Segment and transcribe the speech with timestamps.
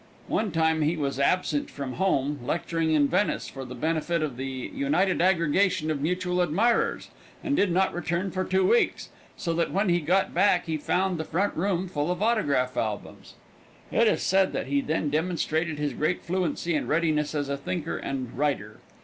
[0.29, 4.47] One time he was absent from home, lecturing in Venice for the benefit of the
[4.73, 7.09] United Aggregation of Mutual Admirers,
[7.43, 11.19] and did not return for two weeks, so that when he got back he found
[11.19, 13.35] the front room full of autograph albums.
[13.91, 17.95] It is said that he then demonstrated his great fluency and readiness as a thinker
[17.97, 18.79] and writer.